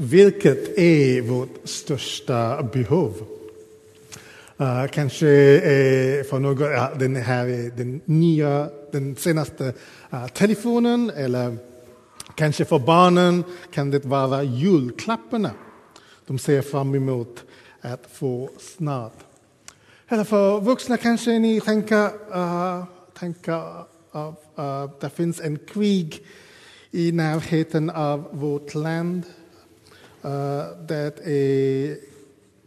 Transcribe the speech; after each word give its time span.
vilket 0.00 0.78
är 0.78 1.20
vårt 1.20 1.56
största 1.64 2.62
behov? 2.62 3.12
Uh, 4.60 4.86
kanske 4.86 5.26
uh, 5.56 6.24
för 6.24 6.38
någon... 6.38 6.62
uh, 6.62 6.98
den 6.98 7.16
här 7.16 7.70
den 7.76 8.00
nya, 8.04 8.68
den 8.92 9.16
senaste 9.16 9.72
uh, 10.12 10.26
telefonen 10.26 11.10
eller 11.16 11.56
kanske 12.34 12.64
för 12.64 12.78
barnen 12.78 13.44
kan 13.72 13.90
det 13.90 14.04
vara 14.04 14.42
julklapparna 14.42 15.50
de 16.26 16.38
ser 16.38 16.62
fram 16.62 16.94
emot 16.94 17.44
att 17.80 18.06
få 18.12 18.50
snart. 18.58 19.18
Eller 20.08 20.24
för 20.24 20.60
vuxna 20.60 20.96
kanske 20.96 21.38
ni 21.38 21.60
tänker, 21.60 22.04
uh, 22.36 22.84
tänker 23.18 23.62
uh, 24.14 24.90
det 25.00 25.10
finns 25.10 25.40
en 25.40 25.58
krig 25.58 26.26
i 26.90 27.12
närheten 27.12 27.90
av 27.90 28.28
vårt 28.32 28.74
land. 28.74 29.22
Uh, 30.24 30.86
det 30.86 31.20
är 31.24 31.98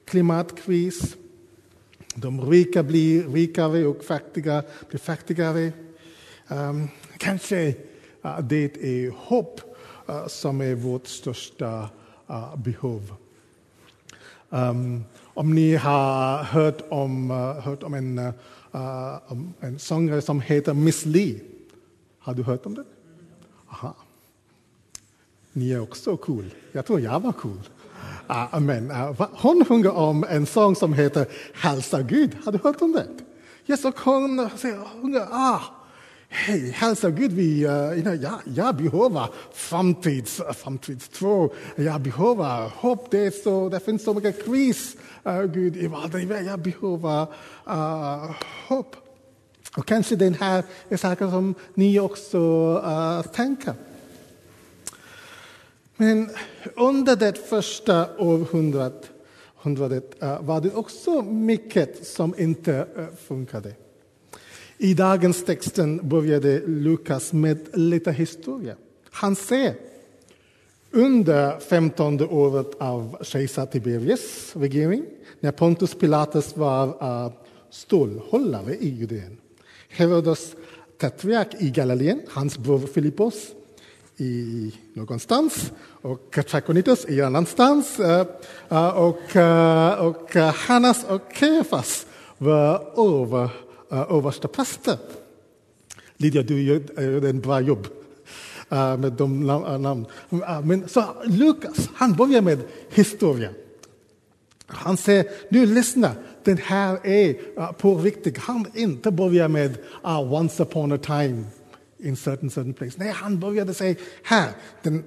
klimatkris. 0.05 1.16
De 2.16 2.41
rika 2.41 2.84
blir 2.84 3.27
rikare 3.27 3.85
och 3.85 4.03
fattiga 4.03 4.63
blir 4.89 4.99
fattigare. 4.99 5.71
Um, 6.48 6.89
kanske 7.17 7.76
uh, 8.26 8.39
det 8.39 8.77
är 8.77 9.12
hopp 9.12 9.62
uh, 10.09 10.27
som 10.27 10.62
är 10.62 10.76
vårt 10.76 11.07
största 11.07 11.89
uh, 12.29 12.55
behov. 12.57 13.13
Um, 14.49 15.04
om 15.34 15.55
ni 15.55 15.76
har 15.76 16.43
hört 16.43 16.81
om, 16.90 17.31
uh, 17.31 17.59
hört 17.59 17.84
om 17.84 17.93
en, 17.93 18.20
uh, 18.20 19.31
om 19.31 19.54
en 19.59 19.79
sångare 19.79 20.21
som 20.21 20.41
heter 20.41 20.73
Miss 20.73 21.05
Li. 21.05 21.41
Har 22.20 22.34
du 22.34 22.43
hört 22.43 22.65
om 22.65 22.76
den? 22.76 22.85
Aha. 23.70 23.95
Ni 25.53 25.71
är 25.71 25.81
också 25.81 26.17
cool. 26.17 26.53
Jag 26.71 26.85
tror 26.85 26.99
jag 26.99 27.20
var 27.20 27.31
cool. 27.31 27.62
Ah, 28.27 28.57
uh, 28.57 28.63
men, 28.63 28.91
uh, 28.91 29.21
ah, 29.21 29.30
hon 29.34 29.66
sjunger 29.66 29.91
om 29.91 30.26
en 30.29 30.45
sång 30.45 30.76
som 30.76 30.93
heter 30.93 31.27
Hälsa 31.54 32.01
Gud. 32.01 32.37
Har 32.46 32.51
du 32.51 32.59
hört 32.63 32.82
om 32.82 32.91
det? 32.91 33.07
Yes, 33.68 33.85
och 33.85 33.99
hon 33.99 34.49
sjunger 34.49 35.27
ah, 35.31 35.62
Hej, 36.35 36.71
hälsa 36.71 37.09
Gud, 37.09 37.31
vi, 37.31 37.68
uh, 37.68 38.15
jag, 38.15 38.34
jag 38.43 38.76
behöver 38.76 39.29
framtids, 39.54 40.40
eh, 40.40 40.54
framtidstro. 40.54 41.54
Jag 41.76 42.01
behöver 42.01 42.70
hopp. 42.76 43.12
Det, 43.12 43.43
så, 43.43 43.70
det 43.70 43.79
finns 43.79 44.04
så 44.04 44.13
mycket 44.13 44.46
kris, 44.46 44.96
uh, 45.27 45.43
Gud, 45.43 45.77
i 45.77 45.87
världen. 45.87 46.46
Jag 46.46 46.59
behöver 46.59 47.21
uh, 47.68 48.31
hopp. 48.68 48.96
Och 49.77 49.85
kanske 49.85 50.15
den 50.15 50.34
här 50.34 50.63
är 50.90 50.98
saker 50.98 51.29
som 51.29 51.55
ni 51.74 51.99
också 51.99 52.37
uh, 52.85 53.21
tänker. 53.21 53.74
Men 56.04 56.29
under 56.76 57.15
det 57.15 57.37
första 57.37 58.18
århundradet 58.18 60.23
eh, 60.23 60.41
var 60.41 60.62
det 60.62 60.73
också 60.73 61.21
mycket 61.21 62.07
som 62.07 62.35
inte 62.37 62.87
eh, 62.98 63.05
funkade. 63.27 63.73
I 64.78 64.94
dagens 64.94 65.46
texten 65.46 66.09
började 66.09 66.62
Lukas 66.68 67.34
med 67.34 67.57
lite 67.74 68.12
historia. 68.12 68.75
Han 69.12 69.35
säger 69.35 69.75
under 70.91 71.59
femtonde 71.59 72.25
året 72.25 72.72
av 72.79 73.18
kejsar 73.22 73.66
Tiberius 73.66 74.56
regering, 74.56 75.06
när 75.40 75.51
Pontus 75.51 75.96
Pilatus 75.96 76.57
var 76.57 76.88
eh, 76.88 77.31
stålhållare 77.69 78.75
i 78.75 78.90
Judeen. 78.90 79.38
Herodes 79.90 80.56
tetrark 80.97 81.56
i 81.59 81.69
Galileen, 81.69 82.22
hans 82.29 82.57
bror 82.57 82.79
Filippos 82.79 83.53
i 84.24 84.74
någonstans 84.94 85.72
och 86.02 86.35
Chakonitos 86.47 87.06
i 87.09 87.22
annanstans. 87.22 88.00
Eh, 88.00 88.25
eh, 88.69 88.88
och, 88.88 89.35
eh, 89.35 89.94
och 89.94 90.35
Hannas 90.35 91.03
och 91.03 91.22
Kefas 91.34 92.06
var 92.38 92.75
över 92.97 93.50
översta 93.90 94.47
präster. 94.47 94.97
Lydia, 96.18 96.44
du 96.44 96.62
gjorde 96.62 97.30
en 97.30 97.42
bra 97.42 97.62
jobb 97.62 97.88
med 99.00 99.14
de 99.14 99.47
namnen. 99.47 100.06
Men 100.64 100.88
så 100.88 101.03
Lukas, 101.26 101.90
han 101.94 102.14
börjar 102.14 102.42
med 102.42 102.59
historia. 102.90 103.50
Han 104.68 104.97
säger, 104.97 105.26
nu 105.50 105.66
lyssna, 105.66 106.12
den 106.44 106.58
här 106.58 107.08
är 107.08 107.34
på 107.74 107.96
riktigt. 107.96 108.38
Han 108.38 108.66
inte 108.74 109.12
börjar 109.12 109.47
med 109.47 109.78
uh, 110.06 110.34
once 110.34 110.64
upon 110.64 110.92
a 110.92 110.97
time 110.97 111.44
in 112.03 112.16
certain, 112.16 112.50
certain 112.50 112.74
place. 112.74 112.96
Nej, 112.97 113.12
han 113.12 113.40
började 113.40 113.74
säga, 113.74 113.96
här, 114.24 114.52
den 114.81 115.03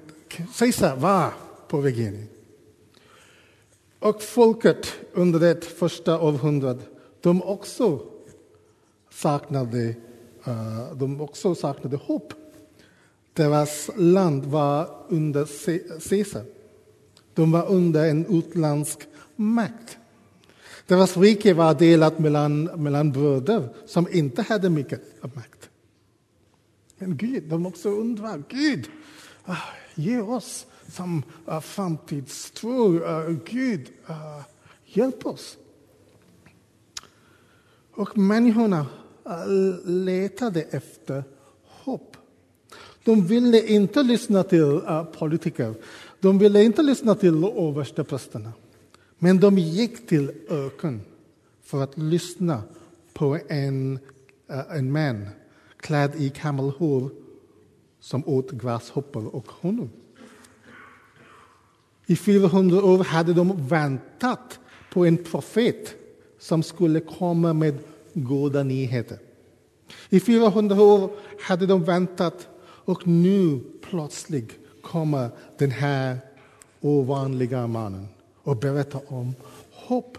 Caesar 0.57 0.95
var 0.95 1.33
på 1.67 1.77
väg 1.77 1.99
in. 1.99 2.27
Och 3.99 4.21
folket 4.21 4.93
under 5.13 5.39
det 5.39 5.65
första 5.65 6.21
århundradet, 6.21 6.89
de 7.21 7.43
också 7.43 8.01
saknade, 9.09 9.95
eh, 10.45 10.93
de 10.93 11.21
också 11.21 11.55
saknade 11.55 11.97
hopp. 11.97 12.33
Deras 13.33 13.89
land 13.95 14.45
var 14.45 14.89
under 15.09 15.45
Caesar. 16.09 16.43
De 17.33 17.51
var 17.51 17.67
under 17.67 18.09
en 18.09 18.25
utländsk 18.25 18.99
makt. 19.35 19.97
Deras 20.87 21.17
rike 21.17 21.53
var 21.53 21.73
delat 21.73 22.19
mellan, 22.19 22.63
mellan 22.63 23.11
bröder 23.11 23.69
som 23.85 24.07
inte 24.11 24.41
hade 24.41 24.69
mycket 24.69 25.01
makt. 25.35 25.69
Men 26.97 27.17
Gud, 27.17 27.43
de 27.43 27.65
också 27.65 27.89
undrar, 27.89 28.43
Gud, 28.49 28.89
ah, 29.45 29.57
ge 29.95 30.19
oss 30.21 30.65
som 30.91 31.23
uh, 31.47 31.59
framtidstro. 31.59 32.93
Uh, 32.93 33.37
Gud, 33.45 33.89
uh, 34.09 34.41
hjälp 34.85 35.25
oss. 35.25 35.57
Och 37.91 38.17
människorna 38.17 38.85
letade 39.85 40.61
efter 40.61 41.23
hopp. 41.63 42.17
De 43.03 43.25
ville 43.25 43.67
inte 43.67 44.03
lyssna 44.03 44.43
till 44.43 44.81
politiker. 45.17 45.75
De 46.19 46.39
ville 46.39 46.63
inte 46.63 46.83
lyssna 46.83 47.15
till 47.15 47.43
översteprästerna. 47.43 48.53
Men 49.17 49.39
de 49.39 49.57
gick 49.57 50.07
till 50.07 50.31
öken 50.49 51.01
för 51.63 51.83
att 51.83 51.97
lyssna 51.97 52.63
på 53.13 53.39
en, 53.47 53.99
en 54.69 54.91
man 54.91 55.25
klädd 55.77 56.15
i 56.15 56.29
kamelhår 56.29 57.09
som 57.99 58.27
åt 58.27 58.51
gräshoppor 58.51 59.35
och 59.35 59.47
honung. 59.47 59.89
I 62.05 62.15
400 62.15 62.83
år 62.83 63.03
hade 63.03 63.33
de 63.33 63.67
väntat 63.67 64.59
på 64.93 65.05
en 65.05 65.17
profet 65.17 65.95
som 66.39 66.63
skulle 66.63 66.99
komma 66.99 67.53
med 67.53 67.77
goda 68.13 68.63
nyheter. 68.63 69.17
I 70.09 70.19
400 70.19 70.81
år 70.81 71.11
hade 71.41 71.65
de 71.65 71.83
väntat 71.83 72.47
och 72.61 73.07
nu 73.07 73.59
plötsligt 73.89 74.51
kommer 74.81 75.29
den 75.57 75.71
här 75.71 76.17
ovanliga 76.81 77.67
mannen 77.67 78.07
och 78.43 78.57
berättar 78.57 79.01
om 79.13 79.35
hopp. 79.71 80.17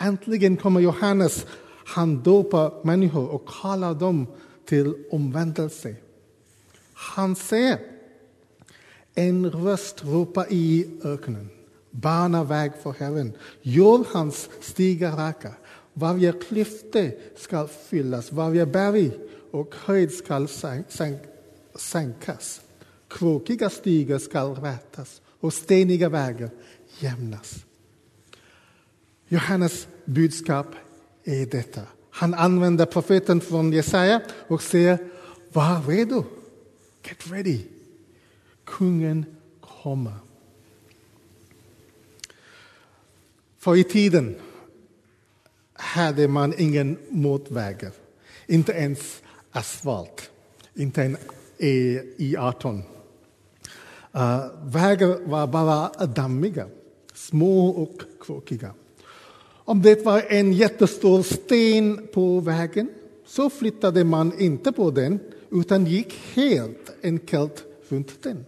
Äntligen 0.00 0.56
kommer 0.56 0.80
Johannes. 0.80 1.46
Han 1.84 2.22
dopar 2.22 2.72
människor 2.82 3.28
och 3.28 3.48
kallar 3.62 3.94
dem 3.94 4.26
till 4.64 4.94
omvändelse. 5.10 5.96
Han 6.92 7.36
säger 7.36 7.78
en 9.14 9.50
röst 9.50 10.04
ropar 10.04 10.46
i 10.50 10.86
öknen. 11.04 11.48
Bana 11.90 12.44
väg 12.44 12.72
för 12.82 12.92
Herren. 12.92 13.32
Gör 13.62 14.04
hans 14.12 14.48
stigar 14.60 15.16
raka. 15.16 15.52
Varje 15.92 16.32
klyfta 16.32 17.04
ska 17.36 17.66
fyllas, 17.66 18.32
varje 18.32 18.66
berg 18.66 19.12
och 19.50 19.74
höjd 19.84 20.12
ska 20.12 20.46
sänkas. 21.76 22.60
Krokiga 23.08 23.70
stigar 23.70 24.18
ska 24.18 24.42
rätas 24.42 25.22
och 25.40 25.54
steniga 25.54 26.08
vägar 26.08 26.50
jämnas. 26.98 27.64
Johannes 29.28 29.88
budskap 30.04 30.66
är 31.24 31.46
detta. 31.46 31.80
Han 32.10 32.34
använder 32.34 32.86
profeten 32.86 33.40
från 33.40 33.72
Jesaja 33.72 34.20
och 34.48 34.62
säger 34.62 34.98
var 35.52 35.82
redo. 35.88 36.24
Get 37.08 37.32
ready. 37.32 37.60
Kungen 38.64 39.24
kommer. 39.60 40.14
För 43.58 43.76
i 43.76 43.84
tiden 43.84 44.36
hade 45.72 46.28
man 46.28 46.54
ingen 46.58 46.98
motvägar. 47.08 47.92
Inte 48.46 48.72
ens 48.72 49.22
asfalt. 49.50 50.30
Inte 50.74 51.02
en 51.02 51.16
E18. 51.58 52.74
Uh, 52.74 54.22
eh, 54.22 54.50
vägar 54.62 55.28
var 55.28 55.46
bara 55.46 56.06
dammiga, 56.06 56.68
små 57.14 57.68
och 57.68 58.02
krokiga. 58.20 58.74
Om 59.64 59.82
det 59.82 60.04
var 60.04 60.22
en 60.28 60.52
jättestor 60.52 61.22
sten 61.22 62.06
på 62.12 62.40
vägen 62.40 62.88
så 63.26 63.50
flyttade 63.50 64.04
man 64.04 64.40
inte 64.40 64.72
på 64.72 64.90
den 64.90 65.18
utan 65.50 65.86
gick 65.86 66.12
helt 66.34 66.92
enkelt 67.02 67.64
runt 67.88 68.22
den. 68.22 68.44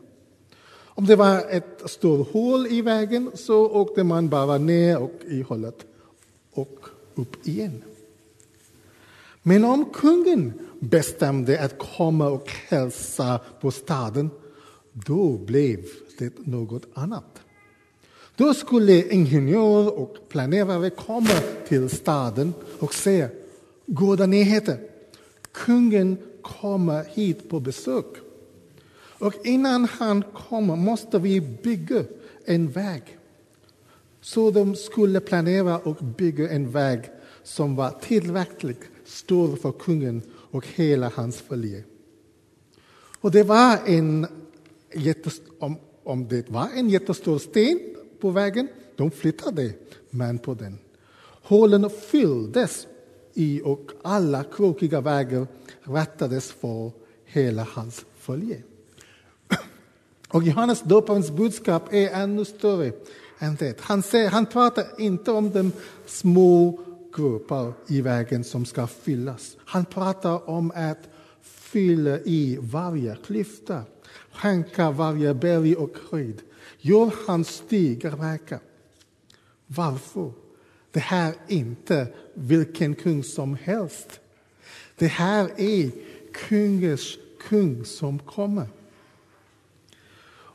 Om 0.85 1.07
det 1.07 1.17
var 1.17 1.45
ett 1.51 1.83
stort 1.91 2.33
hål 2.33 2.67
i 2.67 2.83
vägen 2.83 3.31
så 3.35 3.71
åkte 3.71 4.05
man 4.05 4.29
bara 4.29 4.59
ner 4.59 4.99
och 4.99 5.21
i 5.27 5.43
hålet 5.43 5.87
och 6.53 6.87
upp 7.15 7.49
igen. 7.49 7.83
Men 9.43 9.65
om 9.65 9.85
kungen 9.85 10.53
bestämde 10.81 11.61
att 11.61 11.79
komma 11.79 12.29
och 12.29 12.51
hälsa 12.69 13.41
på 13.61 13.71
staden, 13.71 14.31
då 14.93 15.39
blev 15.39 15.85
det 16.19 16.47
något 16.47 16.83
annat. 16.95 17.41
Då 18.37 18.55
skulle 18.55 19.13
ingenjörer 19.13 19.99
och 19.99 20.17
planerare 20.29 20.91
komma 20.91 21.41
till 21.69 21.91
staden 21.91 22.55
och 22.79 22.95
säga 22.95 23.29
goda 23.87 24.27
nyheter. 24.27 24.79
Kungen 25.53 26.17
kommer 26.43 27.05
hit 27.05 27.49
på 27.49 27.61
besök. 27.61 28.07
Och 29.19 29.35
innan 29.47 29.85
han 29.85 30.23
kommer 30.23 30.77
måste 30.77 31.19
vi 31.19 31.41
bygga 31.41 32.05
en 32.45 32.69
väg. 32.69 33.03
Så 34.21 34.51
de 34.51 34.77
skulle 34.77 35.21
planera 35.21 35.79
och 35.79 35.97
bygga 35.97 36.51
en 36.51 36.71
väg 36.71 37.01
som 37.43 37.77
var 37.77 37.91
tillräckligt 37.91 38.81
stor 39.05 39.57
för 39.57 39.73
kungen 39.73 40.23
och 40.51 40.67
hela 40.75 41.13
hans 41.15 41.37
följe. 41.37 41.85
Och 43.21 43.31
det 43.31 43.43
var 43.43 43.79
en 43.87 44.27
om, 45.59 45.77
om 46.03 46.29
det 46.29 46.51
var 46.51 46.69
en 46.75 46.89
jättestor 46.89 47.39
sten 47.39 47.96
på 48.27 48.31
vägen, 48.31 48.69
de 48.97 49.11
flyttade 49.11 49.73
män 50.11 50.39
på 50.39 50.55
den. 50.55 50.79
Hålen 51.43 51.91
fylldes 51.91 52.87
i 53.35 53.61
och 53.65 53.91
alla 54.03 54.45
krokiga 54.45 55.01
vägar 55.01 55.47
rättades 55.83 56.53
för 56.53 56.91
hela 57.25 57.67
hans 57.71 58.05
följe. 58.19 58.63
Och 60.29 60.43
Johannes 60.43 60.83
döparens 60.83 61.31
budskap 61.31 61.93
är 61.93 62.11
ännu 62.11 62.45
större 62.45 62.93
än 63.39 63.57
det. 63.57 63.81
Han, 63.81 64.03
säger, 64.03 64.31
han 64.31 64.47
pratar 64.47 64.85
inte 64.99 65.33
om 65.33 65.51
de 65.51 65.73
små 66.07 66.81
grupper 67.17 67.73
i 67.87 68.01
vägen 68.01 68.45
som 68.45 68.65
ska 68.65 68.87
fyllas. 68.87 69.57
Han 69.65 69.85
pratar 69.85 70.51
om 70.51 70.73
att 70.75 71.09
fylla 71.43 72.19
i 72.19 72.59
varje 72.61 73.17
klyfta, 73.27 73.83
skänka 74.33 74.91
varje 74.91 75.35
berg 75.35 75.77
och 75.77 75.97
höjd. 76.11 76.43
Gör 76.79 77.13
hans 77.27 77.49
stigar 77.49 78.17
verka. 78.17 78.61
Varför? 79.67 80.33
Det 80.91 81.01
här 81.01 81.29
är 81.29 81.55
inte 81.55 82.09
vilken 82.35 82.95
kung 82.95 83.25
som 83.25 83.55
helst. 83.55 84.21
Det 84.97 85.07
här 85.07 85.51
är 85.57 85.91
kungens 86.33 87.19
kung 87.49 87.85
som 87.85 88.19
kommer. 88.19 88.67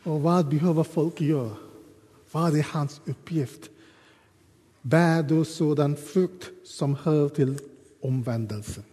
Och 0.03 0.21
vad 0.21 0.49
behöver 0.49 0.83
folk 0.83 1.21
göra? 1.21 1.55
Vad 2.31 2.57
är 2.57 2.63
hans 2.63 3.01
uppgift? 3.05 3.69
Bär 4.81 5.23
du 5.23 5.45
sådan 5.45 5.95
frukt 5.95 6.49
som 6.63 6.95
hör 6.95 7.29
till 7.29 7.57
omvändelsen? 8.01 8.83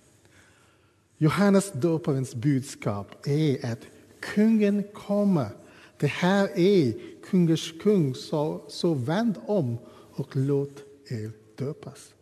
Johannes 1.18 1.72
döparens 1.72 2.34
budskap 2.34 3.26
är 3.26 3.72
att 3.72 3.78
kungen 4.20 4.84
kommer. 4.94 5.48
Det 5.98 6.06
här 6.06 6.58
är 6.58 6.94
kungars 7.30 7.74
kung, 7.80 8.14
så, 8.14 8.64
så 8.68 8.94
vänd 8.94 9.34
om 9.46 9.78
och 10.12 10.28
låt 10.32 10.82
er 11.08 11.30
döpas. 11.56 12.14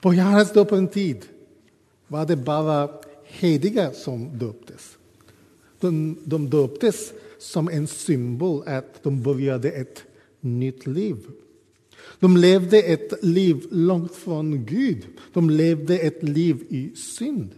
På 0.00 0.14
Johannes 0.14 0.52
döpens 0.52 0.92
tid 0.92 1.24
var 2.08 2.26
det 2.26 2.36
bara 2.36 2.90
hediga 3.24 3.92
som 3.92 4.38
döptes. 4.38 4.98
De, 5.80 6.18
de 6.24 6.50
döptes 6.50 7.12
som 7.38 7.68
en 7.68 7.86
symbol 7.86 8.62
att 8.66 9.02
de 9.02 9.22
började 9.22 9.70
ett 9.70 10.04
nytt 10.40 10.86
liv. 10.86 11.16
De 12.20 12.36
levde 12.36 12.78
ett 12.78 13.24
liv 13.24 13.66
långt 13.70 14.14
från 14.14 14.64
Gud. 14.64 15.06
De 15.32 15.50
levde 15.50 15.98
ett 15.98 16.22
liv 16.22 16.66
i 16.68 16.96
synd. 16.96 17.50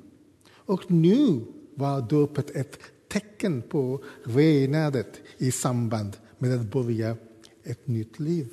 Och 0.51 0.91
nu 0.91 1.41
var 1.75 2.01
dopet 2.01 2.51
ett 2.51 2.79
tecken 3.09 3.63
på 3.63 4.05
renandet 4.25 5.21
i 5.39 5.53
samband 5.53 6.17
med 6.39 6.61
att 6.61 6.71
börja 6.73 7.17
ett 7.65 7.87
nytt 7.87 8.19
liv. 8.19 8.49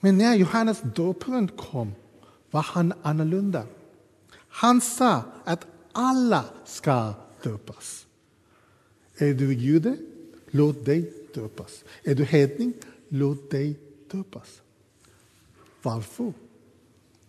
Men 0.00 0.18
när 0.18 0.34
Johannes 0.34 0.80
döparen 0.80 1.48
kom 1.48 1.92
var 2.50 2.62
han 2.62 2.92
annorlunda. 3.02 3.66
Han 4.48 4.80
sa 4.80 5.22
att 5.44 5.66
alla 5.92 6.44
ska 6.64 7.14
döpas. 7.42 8.06
Är 9.16 9.34
du 9.34 9.54
jude? 9.54 9.96
Låt 10.50 10.84
dig 10.84 11.12
döpas. 11.34 11.84
Är 12.02 12.14
du 12.14 12.24
hedning? 12.24 12.72
Låt 13.08 13.50
dig 13.50 13.78
döpas. 14.10 14.62
Varför? 15.82 16.32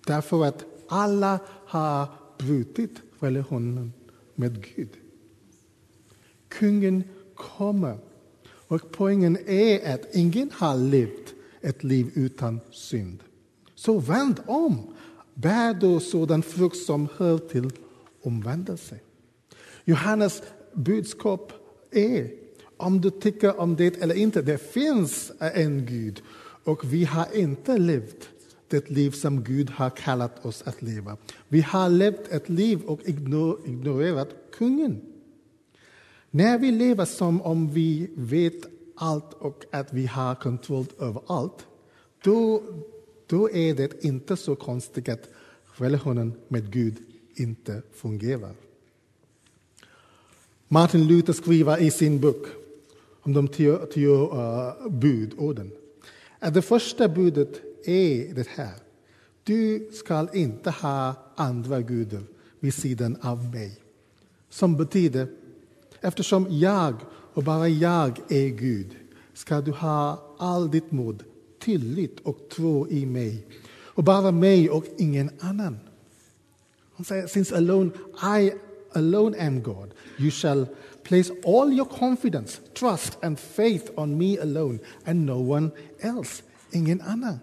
Därför 0.05 0.45
att 0.45 0.65
alla 0.87 1.39
har 1.65 2.07
brutit 2.37 3.01
relationen 3.19 3.93
med 4.35 4.65
Gud. 4.75 4.89
Kungen 6.49 7.03
kommer. 7.35 7.97
Och 8.67 8.81
poängen 8.91 9.37
är 9.47 9.93
att 9.93 10.15
ingen 10.15 10.51
har 10.53 10.77
levt 10.77 11.33
ett 11.61 11.83
liv 11.83 12.11
utan 12.13 12.59
synd. 12.71 13.23
Så 13.75 13.99
vänd 13.99 14.39
om. 14.45 14.93
Bär 15.33 15.73
då 15.73 15.99
sådan 15.99 16.43
frukt 16.43 16.77
som 16.77 17.07
hör 17.17 17.37
till 17.37 17.71
omvändelse. 18.21 18.99
Johannes 19.85 20.43
budskap 20.73 21.53
är, 21.91 22.31
om 22.77 23.01
du 23.01 23.09
tycker 23.09 23.59
om 23.59 23.75
det 23.75 24.01
eller 24.01 24.15
inte, 24.15 24.41
det 24.41 24.57
finns 24.57 25.31
en 25.39 25.85
Gud 25.85 26.21
och 26.63 26.93
vi 26.93 27.05
har 27.05 27.27
inte 27.35 27.77
levt 27.77 28.29
det 28.67 28.89
liv 28.89 29.11
som 29.11 29.43
Gud 29.43 29.69
har 29.69 29.89
kallat 29.89 30.45
oss 30.45 30.63
att 30.65 30.81
leva. 30.81 31.17
Vi 31.47 31.61
har 31.61 31.89
levt 31.89 32.27
ett 32.27 32.49
liv 32.49 32.81
och 32.81 32.99
ignorerat 33.65 34.29
kungen. 34.51 35.01
När 36.31 36.57
vi 36.57 36.71
lever 36.71 37.05
som 37.05 37.41
om 37.41 37.69
vi 37.69 38.09
vet 38.15 38.65
allt 38.95 39.33
och 39.33 39.65
att 39.71 39.93
vi 39.93 40.05
har 40.05 40.35
kontroll 40.35 40.85
över 40.99 41.21
allt, 41.27 41.67
då, 42.23 42.63
då 43.27 43.51
är 43.51 43.73
det 43.73 44.03
inte 44.03 44.37
så 44.37 44.55
konstigt 44.55 45.09
att 45.09 45.29
relationen 45.75 46.33
med 46.47 46.71
Gud 46.71 46.95
inte 47.35 47.81
fungerar. 47.93 48.55
Martin 50.67 51.07
Luther 51.07 51.33
skriver 51.33 51.81
i 51.81 51.91
sin 51.91 52.19
bok 52.19 52.47
om 53.21 53.33
de 53.33 53.47
tio, 53.47 53.85
tio 53.85 54.33
uh, 54.33 54.89
budorden 54.89 55.71
att 56.39 56.53
det 56.53 56.61
första 56.61 57.07
budet 57.07 57.61
är 57.85 58.33
det 58.33 58.47
här. 58.47 58.75
Du 59.43 59.89
ska 59.93 60.27
inte 60.33 60.69
ha 60.69 61.13
andra 61.35 61.81
gudar 61.81 62.23
vid 62.59 62.73
sidan 62.73 63.17
av 63.21 63.51
mig. 63.53 63.79
Som 64.49 64.77
betyder, 64.77 65.27
eftersom 66.01 66.47
jag 66.49 66.95
och 67.33 67.43
bara 67.43 67.67
jag 67.67 68.19
är 68.29 68.47
Gud 68.47 68.95
ska 69.33 69.61
du 69.61 69.71
ha 69.71 70.23
all 70.37 70.71
ditt 70.71 70.91
mod, 70.91 71.23
tillit 71.59 72.19
och 72.19 72.49
tro 72.49 72.87
i 72.87 73.05
mig 73.05 73.47
och 73.99 74.03
bara 74.03 74.31
mig 74.31 74.69
och 74.69 74.85
ingen 74.97 75.29
annan. 75.39 75.79
Han 76.95 77.05
säger, 77.05 77.27
since 77.27 77.57
alone 77.57 77.91
I 78.39 78.51
alone 78.93 79.47
am 79.47 79.63
God, 79.63 79.93
you 80.17 80.31
shall 80.31 80.65
place 81.03 81.33
all 81.45 81.73
your 81.73 81.85
confidence, 81.85 82.61
trust 82.73 83.17
and 83.23 83.39
faith 83.39 83.91
on 83.95 84.17
me 84.17 84.39
alone 84.39 84.79
and 85.05 85.25
no 85.25 85.51
one 85.51 85.69
else, 85.99 86.43
ingen 86.71 87.01
annan. 87.01 87.39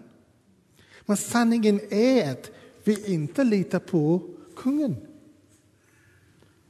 Men 1.05 1.17
sanningen 1.17 1.79
är 1.89 2.31
att 2.31 2.51
vi 2.83 3.13
inte 3.13 3.43
litar 3.43 3.79
på 3.79 4.21
kungen. 4.55 4.95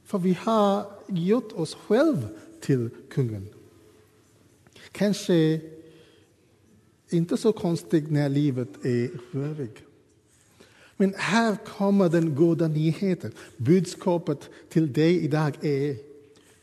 För 0.04 0.18
vi 0.18 0.38
har 0.40 0.97
gjort 1.08 1.52
oss 1.52 1.74
själva 1.74 2.28
till 2.60 2.90
kungen. 3.10 3.48
Kanske 4.92 5.60
inte 7.10 7.36
så 7.36 7.52
konstigt 7.52 8.10
när 8.10 8.28
livet 8.28 8.84
är 8.84 9.10
rörigt. 9.30 9.82
Men 10.96 11.14
här 11.16 11.56
kommer 11.56 12.08
den 12.08 12.34
goda 12.34 12.68
nyheten. 12.68 13.32
Budskapet 13.56 14.50
till 14.68 14.92
dig 14.92 15.24
idag 15.24 15.64
är 15.64 15.96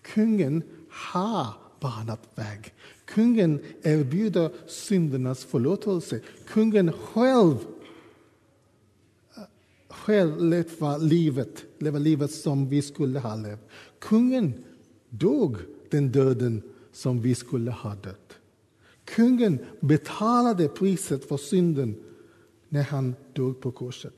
kungen 0.02 0.64
har 0.90 1.48
banat 1.80 2.22
väg. 2.36 2.74
Kungen 3.06 3.60
erbjuder 3.82 4.52
syndernas 4.68 5.44
förlåtelse. 5.44 6.20
Kungen 6.48 6.92
själv 6.92 7.58
eh, 9.38 9.44
själv 9.90 10.44
lever 10.44 11.00
livet, 11.00 11.64
livet 11.80 12.32
som 12.32 12.70
vi 12.70 12.82
skulle 12.82 13.20
ha 13.20 13.36
levt. 13.36 13.70
Kungen 14.00 14.64
dog 15.10 15.58
den 15.90 16.12
döden 16.12 16.62
som 16.92 17.22
vi 17.22 17.36
skulle 17.36 17.72
ha 17.72 17.96
dött. 17.96 18.38
Kungen 19.06 19.60
betalade 19.80 20.68
priset 20.68 21.26
för 21.26 21.38
synden 21.38 21.96
när 22.70 22.84
han 22.84 23.16
dog 23.34 23.62
på 23.62 23.72
korset. 23.72 24.14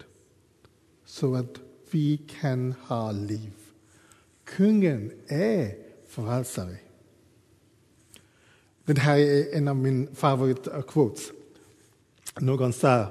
Så 1.05 1.35
att 1.35 1.59
vi 1.91 2.17
kan 2.17 2.73
ha 2.87 3.11
liv. 3.11 3.53
Kungen 4.43 5.11
är 5.27 5.75
frälsare. 6.07 6.77
Det 8.85 8.99
här 8.99 9.17
är 9.17 9.55
en 9.55 9.67
av 9.67 9.75
mina 9.75 10.07
favoritquotes. 10.15 11.31
Någon 12.39 12.73
sa 12.73 13.05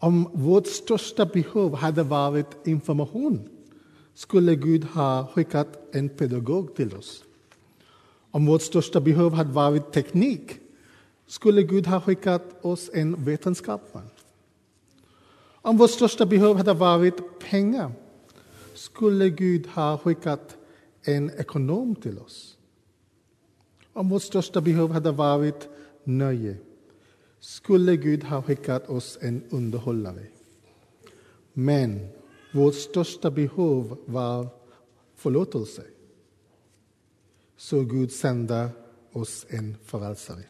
om 0.00 0.30
vårt 0.32 0.66
största 0.66 1.26
behov 1.26 1.74
hade 1.74 2.02
varit 2.02 2.66
information 2.66 3.48
skulle 4.18 4.56
Gud 4.56 4.84
ha 4.84 5.26
skickat 5.34 5.78
en 5.92 6.08
pedagog 6.08 6.74
till 6.74 6.96
oss. 6.96 7.24
Om 8.30 8.46
vårt 8.46 8.62
största 8.62 9.00
behov 9.00 9.32
hade 9.32 9.52
varit 9.52 9.92
teknik 9.92 10.60
skulle 11.26 11.62
Gud 11.62 11.86
ha 11.86 12.00
skickat 12.00 12.64
oss 12.64 12.90
en 12.92 13.24
vetenskapsman. 13.24 14.10
Om 15.62 15.76
vårt 15.76 15.90
största 15.90 16.26
behov 16.26 16.56
hade 16.56 16.74
varit 16.74 17.38
pengar 17.38 17.92
skulle 18.74 19.30
Gud 19.30 19.66
ha 19.66 19.98
skickat 19.98 20.56
en 21.02 21.30
ekonom 21.30 21.94
till 21.94 22.18
oss. 22.18 22.56
Om 23.92 24.08
vårt 24.08 24.22
största 24.22 24.60
behov 24.60 24.92
hade 24.92 25.12
varit 25.12 25.68
nöje 26.04 26.56
skulle 27.40 27.96
Gud 27.96 28.24
ha 28.24 28.42
skickat 28.42 28.88
oss 28.88 29.18
en 29.20 29.42
underhållare. 29.50 30.26
Men 31.52 32.17
vårt 32.52 32.74
största 32.74 33.30
behov 33.30 33.98
var 34.04 34.48
förlåtelse. 35.16 35.82
Så 37.56 37.82
Gud 37.84 38.12
sände 38.12 38.68
oss 39.12 39.46
en 39.48 39.76
förälsare. 39.84 40.42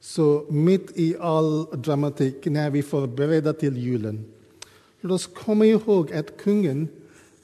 Så 0.00 0.46
mitt 0.50 0.98
i 0.98 1.16
all 1.20 1.64
dramatik, 1.64 2.44
när 2.44 2.70
vi 2.70 2.82
förbereder 2.82 3.52
till 3.52 3.76
julen, 3.76 4.24
låt 5.00 5.12
oss 5.12 5.26
komma 5.26 5.66
ihåg 5.66 6.12
att 6.12 6.36
kungen, 6.36 6.88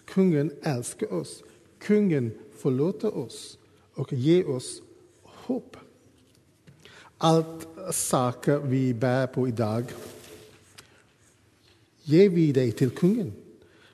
kungen 0.04 0.52
älskar 0.62 1.12
oss. 1.12 1.42
Kungen 1.78 2.32
förlåter 2.58 3.16
oss 3.16 3.58
och 3.94 4.12
ger 4.12 4.50
oss 4.50 4.82
hopp. 5.22 5.76
Allt 7.18 7.68
saker 7.92 8.58
vi 8.58 8.94
bär 8.94 9.26
på 9.26 9.48
idag 9.48 9.84
ger 12.02 12.28
vi 12.28 12.52
det 12.52 12.72
till 12.72 12.90
kungen. 12.90 13.32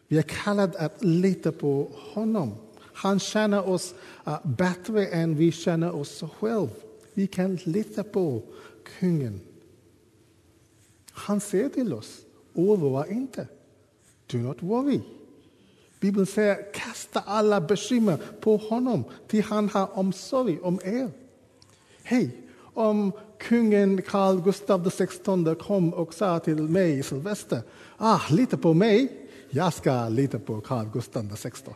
Vi 0.08 0.18
är 0.18 0.22
kallade 0.22 0.78
att 0.78 1.04
lita 1.04 1.52
på 1.52 1.90
honom. 1.94 2.54
Han 2.80 3.18
känner 3.18 3.68
oss 3.68 3.94
ah, 4.24 4.38
bättre 4.44 5.06
än 5.06 5.36
vi 5.36 5.52
känner 5.52 5.94
oss 5.94 6.22
själva. 6.38 6.68
Vi 7.14 7.26
kan 7.26 7.58
lita 7.64 8.04
på 8.04 8.42
kungen. 8.98 9.40
Han 11.10 11.40
säger 11.40 11.68
till 11.68 11.92
oss, 11.92 12.20
oroa 12.54 13.06
inte. 13.06 13.48
Do 14.26 14.38
not 14.38 14.62
worry. 14.62 15.00
Bibeln 16.00 16.26
säger, 16.26 16.72
kasta 16.72 17.20
alla 17.20 17.60
bekymmer 17.60 18.18
på 18.40 18.56
honom, 18.56 19.04
till 19.28 19.42
han 19.42 19.68
har 19.68 19.98
omsorg 19.98 20.58
om 20.60 20.80
er. 20.84 21.10
Hej, 22.02 22.47
om 22.78 23.12
kungen 23.38 24.02
Carl 24.02 24.40
Gustaf 24.40 24.80
XVI 24.94 25.54
kom 25.54 25.94
och 25.94 26.14
sa 26.14 26.38
till 26.38 26.62
mig, 26.62 27.02
Sylvester, 27.02 27.62
ah, 27.96 28.20
lita 28.30 28.56
på 28.56 28.74
mig, 28.74 29.12
jag 29.50 29.72
ska 29.72 30.08
lita 30.08 30.38
på 30.38 30.60
Carl 30.60 30.86
Gustaf 30.92 31.24
XVI. 31.24 31.74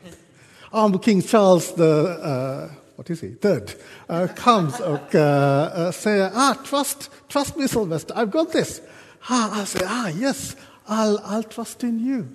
Om 0.70 1.02
King 1.02 1.22
Charles 1.22 1.74
the, 1.74 1.82
uh, 1.82 2.70
what 2.96 3.10
is 3.10 3.22
he, 3.22 3.28
third, 3.28 3.70
uh, 4.10 4.26
comes 4.26 4.80
och 4.80 5.14
uh, 5.14 5.90
säger, 5.90 6.30
ah, 6.34 6.54
trust, 6.66 7.10
trust 7.28 7.56
me 7.56 7.68
Sylvester, 7.68 8.14
I've 8.14 8.30
got 8.30 8.52
this. 8.52 8.80
Ah, 9.28 9.62
I 9.62 9.66
say, 9.66 9.84
ah, 9.86 10.08
yes, 10.08 10.56
I'll, 10.88 11.18
I'll 11.24 11.42
trust 11.42 11.84
in 11.84 11.98
you. 11.98 12.28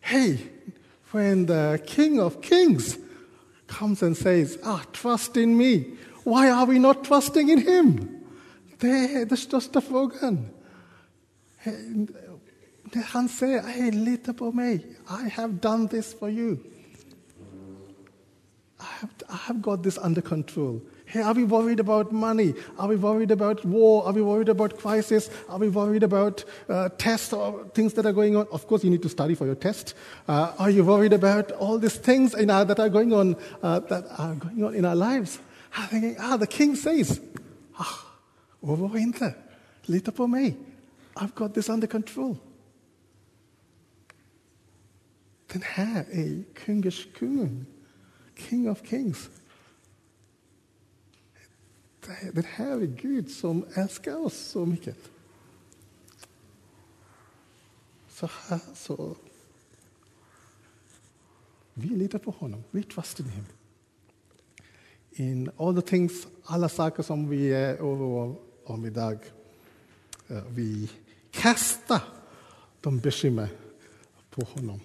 Hey, 0.00 0.38
when 1.12 1.46
the 1.46 1.80
King 1.86 2.20
of 2.20 2.40
Kings 2.42 2.98
comes 3.66 4.02
and 4.02 4.16
says, 4.16 4.58
ah, 4.64 4.84
trust 4.92 5.36
in 5.36 5.56
me, 5.56 5.98
why 6.28 6.50
are 6.50 6.66
we 6.66 6.78
not 6.78 7.04
trusting 7.04 7.50
in 7.50 7.58
him? 7.58 8.08
Det 8.78 8.88
är 8.88 9.26
den 9.26 9.38
största 9.38 9.80
frågan. 9.80 10.46
Han 13.04 13.28
säger, 13.28 13.62
hey, 13.62 13.90
lita 13.90 14.32
på 14.32 14.52
mig. 14.52 14.86
I 15.08 15.28
have 15.28 15.52
done 15.52 15.88
this 15.88 16.14
for 16.18 16.30
you. 16.30 16.56
I 18.80 18.84
have, 19.00 19.10
I 19.28 19.36
have 19.36 19.60
got 19.60 19.82
this 19.82 19.98
under 19.98 20.20
control. 20.20 20.80
Hey, 21.04 21.22
are 21.22 21.34
we 21.34 21.44
worried 21.44 21.80
about 21.80 22.12
money? 22.12 22.54
Are 22.78 22.88
we 22.88 22.96
worried 22.96 23.30
about 23.30 23.64
war? 23.64 24.04
Are 24.06 24.12
we 24.12 24.22
worried 24.22 24.48
about 24.48 24.78
crisis? 24.78 25.30
Are 25.48 25.58
we 25.58 25.68
worried 25.68 26.02
about 26.02 26.44
uh, 26.68 26.90
tests 26.98 27.32
or 27.32 27.64
things 27.74 27.94
that 27.94 28.06
are 28.06 28.12
going 28.12 28.36
on? 28.36 28.46
Of 28.52 28.66
course, 28.66 28.84
you 28.84 28.90
need 28.90 29.02
to 29.02 29.08
study 29.08 29.34
for 29.34 29.46
your 29.46 29.56
test. 29.56 29.94
Uh, 30.28 30.52
are 30.58 30.70
you 30.70 30.84
worried 30.84 31.14
about 31.14 31.50
all 31.52 31.78
these 31.78 31.96
things 31.96 32.34
in 32.34 32.50
our, 32.50 32.64
that 32.66 32.78
are 32.78 32.90
going 32.90 33.12
on 33.12 33.36
uh, 33.62 33.80
that 33.80 34.04
are 34.18 34.34
going 34.34 34.64
on 34.64 34.74
in 34.74 34.84
our 34.84 34.96
lives? 34.96 35.38
I'm 35.72 35.88
thinking, 35.88 36.16
ah, 36.18 36.36
the 36.36 36.46
king 36.46 36.76
says, 36.76 37.20
ah, 37.78 38.96
inte. 38.96 39.34
Lita 39.86 40.12
på 40.12 40.26
mig. 40.26 40.56
I've 41.14 41.34
got 41.34 41.54
this 41.54 41.68
under 41.68 41.86
control. 41.86 42.36
Den 45.52 45.62
här 45.62 46.04
är 46.10 46.44
kungers 46.54 47.08
kung. 47.18 47.66
King 48.34 48.70
of 48.70 48.86
kings. 48.86 49.30
Den 52.32 52.44
här 52.44 52.80
är 52.80 52.86
Gud 52.86 53.30
som 53.30 53.64
älskar 53.74 54.16
oss 54.16 54.38
så 54.38 54.66
mycket. 54.66 54.96
Så, 58.08 58.30
här, 58.48 58.60
så 58.74 59.16
vi 61.74 61.88
litar 61.88 62.18
på 62.18 62.30
honom. 62.30 62.64
We 62.70 62.82
trust 62.82 63.20
in 63.20 63.28
him. 63.28 63.44
In 65.20 65.50
all 65.56 65.74
the 65.74 65.82
things, 65.82 66.26
alla 66.44 66.68
saker 66.68 67.02
som 67.02 67.28
vi 67.28 67.52
är 67.52 67.76
oroade 67.80 68.34
om 68.64 68.86
idag, 68.86 69.18
uh, 70.30 70.42
vi 70.48 70.90
kastar 71.30 72.00
de 72.80 72.98
bekymmer 72.98 73.48
på 74.30 74.42
honom. 74.44 74.80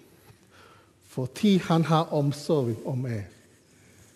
För 1.06 1.26
ty 1.26 1.58
han 1.58 1.84
har 1.84 2.14
omsorg 2.14 2.74
om 2.84 3.06
er. 3.06 3.24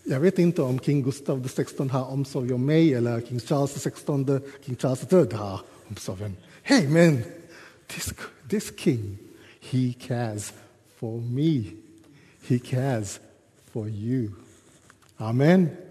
Jag 0.04 0.20
vet 0.20 0.38
inte 0.38 0.62
om 0.62 0.78
King 0.78 1.02
Gustav 1.02 1.48
XVI 1.48 1.88
har 1.88 2.04
omsorg 2.04 2.52
om 2.52 2.66
mig 2.66 2.94
eller 2.94 3.20
King 3.20 3.40
Charles 3.40 3.84
XVI, 3.84 4.40
King 4.64 4.76
Charles 4.76 5.12
III 5.12 5.32
har 5.32 5.60
omsorg 5.88 6.24
om 6.24 6.36
Hey 6.62 6.88
man, 6.88 7.22
this, 7.86 8.14
this 8.50 8.72
king, 8.76 9.18
he 9.60 9.92
cares 9.92 10.52
for 10.96 11.20
me. 11.20 11.64
He 12.48 12.58
cares 12.58 13.20
for 13.72 13.88
you. 13.88 14.30
Amen. 15.16 15.87